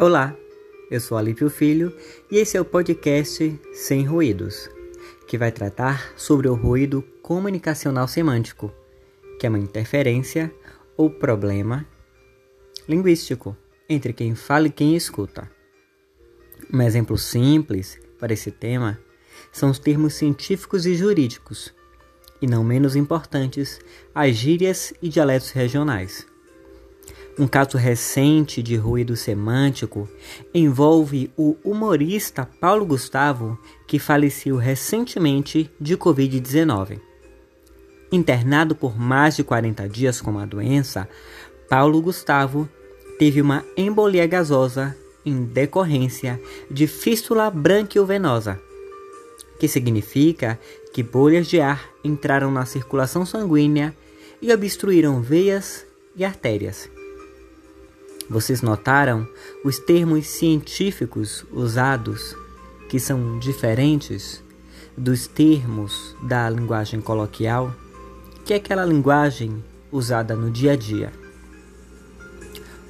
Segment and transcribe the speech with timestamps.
[0.00, 0.32] Olá,
[0.92, 1.92] eu sou Alípio Filho
[2.30, 4.70] e esse é o podcast Sem Ruídos,
[5.26, 8.72] que vai tratar sobre o ruído comunicacional semântico,
[9.40, 10.54] que é uma interferência
[10.96, 11.84] ou problema
[12.88, 13.56] linguístico
[13.88, 15.50] entre quem fala e quem escuta.
[16.72, 19.00] Um exemplo simples para esse tema
[19.50, 21.74] são os termos científicos e jurídicos,
[22.40, 23.80] e não menos importantes,
[24.14, 26.24] as gírias e dialetos regionais.
[27.38, 30.08] Um caso recente de ruído semântico
[30.52, 36.98] envolve o humorista Paulo Gustavo, que faleceu recentemente de Covid-19.
[38.10, 41.08] Internado por mais de 40 dias com a doença,
[41.68, 42.68] Paulo Gustavo
[43.20, 48.60] teve uma embolia gasosa em decorrência de fístula branquiovenosa,
[49.60, 50.58] que significa
[50.92, 53.94] que bolhas de ar entraram na circulação sanguínea
[54.42, 56.97] e obstruíram veias e artérias.
[58.30, 59.26] Vocês notaram
[59.64, 62.36] os termos científicos usados
[62.88, 64.42] que são diferentes
[64.96, 67.74] dos termos da linguagem coloquial,
[68.44, 71.12] que é aquela linguagem usada no dia a dia.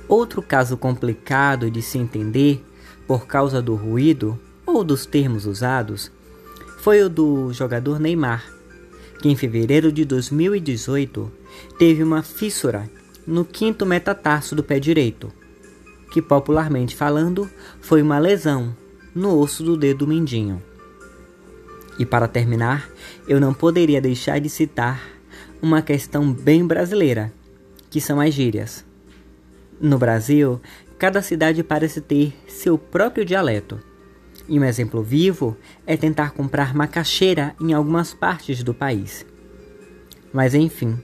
[0.08, 2.64] Outro caso complicado de se entender
[3.06, 6.10] por causa do ruído ou dos termos usados
[6.78, 8.44] foi o do jogador Neymar,
[9.20, 11.30] que em fevereiro de 2018
[11.78, 12.90] teve uma fissura
[13.28, 15.30] no quinto metatarso do pé direito,
[16.10, 17.48] que popularmente falando
[17.78, 18.74] foi uma lesão
[19.14, 20.62] no osso do dedo mindinho.
[21.98, 22.88] E para terminar,
[23.28, 25.06] eu não poderia deixar de citar
[25.60, 27.30] uma questão bem brasileira,
[27.90, 28.82] que são as gírias.
[29.78, 30.58] No Brasil,
[30.98, 33.78] cada cidade parece ter seu próprio dialeto.
[34.48, 35.54] E um exemplo vivo
[35.86, 39.26] é tentar comprar macaxeira em algumas partes do país.
[40.32, 40.98] Mas enfim,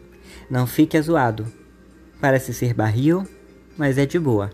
[0.49, 1.64] não fique azoado.
[2.21, 3.27] Parece ser barril,
[3.77, 4.51] mas é de boa.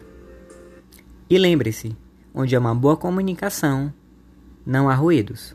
[1.29, 1.97] E lembre-se,
[2.35, 3.93] onde há uma boa comunicação,
[4.67, 5.55] não há ruídos.